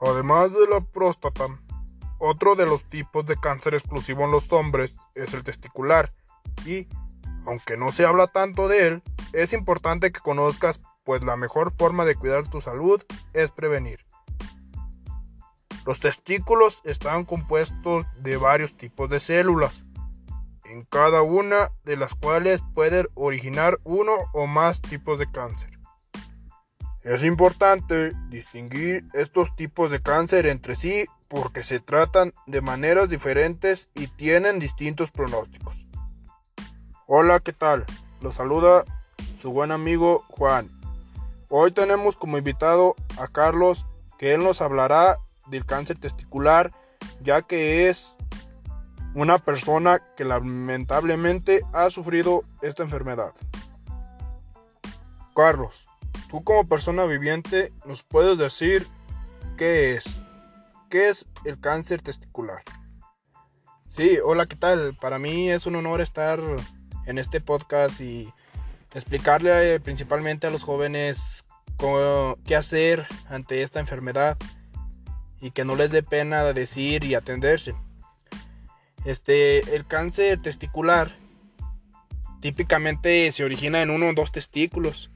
[0.00, 1.46] Además de la próstata,
[2.18, 6.12] otro de los tipos de cáncer exclusivo en los hombres es el testicular
[6.64, 6.88] y,
[7.46, 9.02] aunque no se habla tanto de él,
[9.32, 13.02] es importante que conozcas pues la mejor forma de cuidar tu salud
[13.32, 14.04] es prevenir.
[15.86, 19.84] Los testículos están compuestos de varios tipos de células,
[20.66, 25.77] en cada una de las cuales pueden originar uno o más tipos de cáncer.
[27.02, 33.88] Es importante distinguir estos tipos de cáncer entre sí porque se tratan de maneras diferentes
[33.94, 35.86] y tienen distintos pronósticos.
[37.06, 37.86] Hola, ¿qué tal?
[38.20, 38.84] Los saluda
[39.40, 40.68] su buen amigo Juan.
[41.48, 43.86] Hoy tenemos como invitado a Carlos
[44.18, 46.72] que él nos hablará del cáncer testicular
[47.22, 48.14] ya que es
[49.14, 53.32] una persona que lamentablemente ha sufrido esta enfermedad.
[55.34, 55.87] Carlos,
[56.28, 58.86] tú como persona viviente nos puedes decir
[59.56, 60.04] qué es,
[60.90, 62.62] qué es el cáncer testicular.
[63.96, 64.94] Sí, hola, ¿qué tal?
[64.94, 66.40] Para mí es un honor estar
[67.06, 68.32] en este podcast y
[68.94, 71.44] explicarle eh, principalmente a los jóvenes
[72.44, 74.36] qué hacer ante esta enfermedad
[75.40, 77.74] y que no les dé pena decir y atenderse.
[79.04, 81.16] Este, el cáncer testicular
[82.40, 85.10] típicamente se origina en uno o dos testículos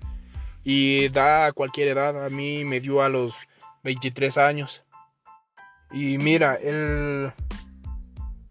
[0.64, 2.24] y da a cualquier edad.
[2.24, 3.34] A mí me dio a los
[3.82, 4.82] 23 años.
[5.90, 7.32] Y mira, el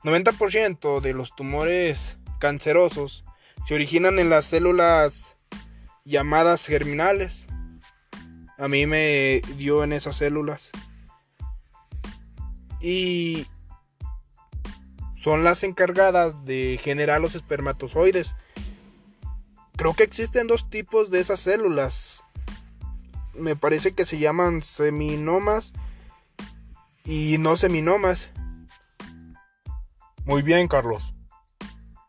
[0.04, 3.24] 90% de los tumores cancerosos
[3.68, 5.36] se originan en las células
[6.06, 7.46] llamadas germinales.
[8.58, 10.70] A mí me dio en esas células.
[12.80, 13.46] Y
[15.24, 18.36] son las encargadas de generar los espermatozoides.
[19.76, 22.24] Creo que existen dos tipos de esas células.
[23.34, 25.74] Me parece que se llaman seminomas
[27.04, 28.30] y no seminomas.
[30.26, 31.14] Muy bien, Carlos.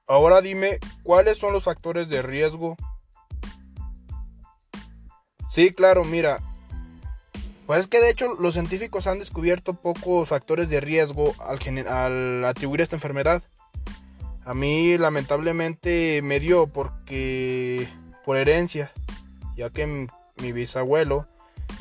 [0.06, 2.76] Ahora dime, ¿cuáles son los factores de riesgo?
[5.50, 6.40] Sí, claro, mira.
[7.66, 12.44] Pues es que de hecho los científicos han descubierto pocos factores de riesgo al, al
[12.44, 13.42] atribuir esta enfermedad.
[14.44, 17.88] A mí lamentablemente me dio porque
[18.24, 18.92] por herencia,
[19.56, 21.28] ya que mi bisabuelo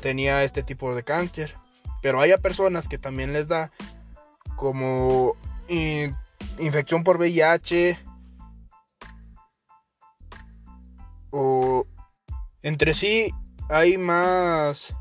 [0.01, 1.55] tenía este tipo de cáncer.
[2.01, 3.71] Pero hay personas que también les da
[4.55, 5.35] como
[6.57, 7.99] infección por VIH,
[11.31, 11.85] o
[12.61, 13.31] entre sí
[13.69, 14.93] hay más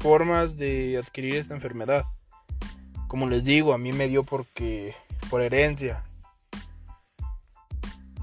[0.00, 2.04] formas de adquirir esta enfermedad.
[3.06, 4.94] Como les digo, a mí me dio porque
[5.30, 6.04] por herencia.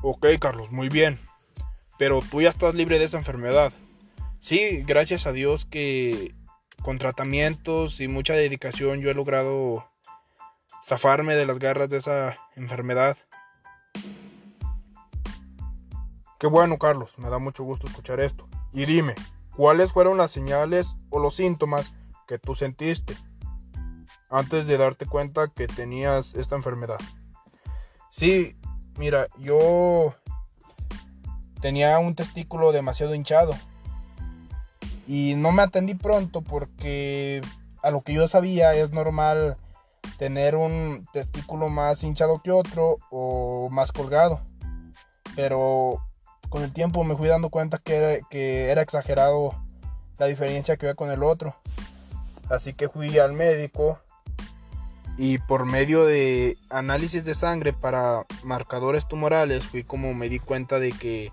[0.08, 1.20] Ok, Carlos, muy bien.
[1.98, 3.74] Pero tú ya estás libre de esa enfermedad.
[4.40, 6.36] Sí, gracias a Dios que
[6.84, 9.90] con tratamientos y mucha dedicación yo he logrado
[10.86, 13.18] zafarme de las garras de esa enfermedad.
[16.38, 18.48] Qué bueno, Carlos, me da mucho gusto escuchar esto.
[18.74, 19.16] Y dime,
[19.58, 21.96] ¿cuáles fueron las señales o los síntomas
[22.28, 23.18] que tú sentiste
[24.30, 27.00] antes de darte cuenta que tenías esta enfermedad?
[28.12, 28.56] Sí,
[28.98, 30.16] mira, yo
[31.62, 33.54] tenía un testículo demasiado hinchado.
[35.08, 37.42] Y no me atendí pronto porque
[37.84, 39.58] a lo que yo sabía es normal
[40.18, 44.42] tener un testículo más hinchado que otro o más colgado.
[45.36, 46.02] Pero
[46.50, 48.24] con el tiempo me fui dando cuenta que
[48.70, 49.54] era, exagerado
[50.18, 51.56] la diferencia que había con el otro.
[52.50, 54.00] Así que fui al médico
[55.18, 60.80] y por medio de análisis de sangre para marcadores tumorales fui como me di cuenta
[60.80, 61.32] de que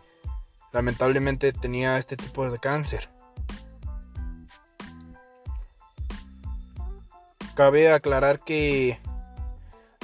[0.73, 3.11] lamentablemente tenía este tipo de cáncer.
[7.55, 9.01] Cabe aclarar que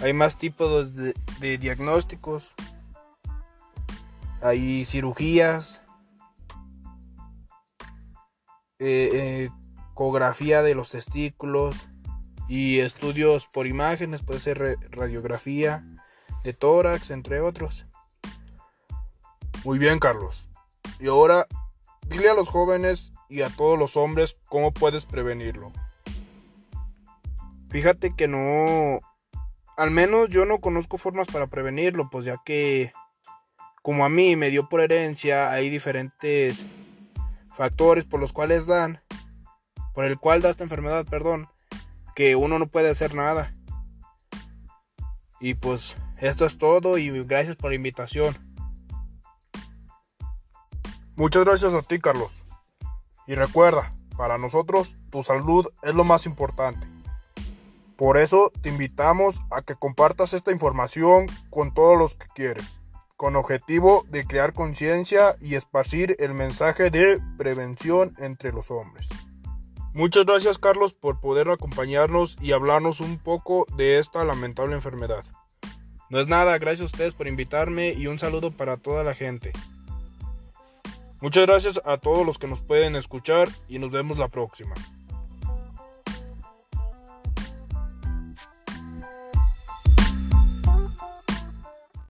[0.03, 1.15] hay más tipos de,
[1.59, 2.53] diagnósticos
[4.41, 5.81] hay cirugías,
[8.79, 9.51] eh,
[9.93, 11.89] ecografía de los testículos
[12.49, 15.85] y estudios por imágenes, puede ser radiografía
[16.43, 17.87] de tórax, entre otros.
[19.65, 20.49] Muy bien, Carlos.
[20.99, 21.47] Y ahora,
[22.07, 25.73] dile a los jóvenes y a todos los hombres cómo puedes prevenirlo.
[27.71, 29.01] Fíjate que no,
[29.77, 32.93] al menos yo no conozco formas para prevenirlo, pues ya que
[33.83, 36.65] como a mí me dio por herencia, hay diferentes
[37.55, 39.01] factores por los cuales dan,
[39.95, 41.49] por el cual da esta enfermedad, perdón,
[42.19, 43.53] que uno no puede hacer nada.
[45.39, 48.37] Y pues esto es todo y gracias por la invitación.
[51.15, 52.43] Muchas gracias a ti, Carlos.
[53.29, 56.89] Y recuerda, para nosotros tu salud es lo más importante.
[57.95, 62.83] Por eso te invitamos a que compartas esta información con todos los que quieres,
[63.17, 69.09] con objetivo de crear conciencia y esparcir el mensaje de prevención entre los hombres.
[69.95, 75.25] Muchas gracias Carlos por poder acompañarnos y hablarnos un poco de esta lamentable enfermedad.
[76.11, 79.53] No es nada, gracias a ustedes por invitarme y un saludo para toda la gente.
[81.21, 84.75] Muchas gracias a todos los que nos pueden escuchar y nos vemos la próxima.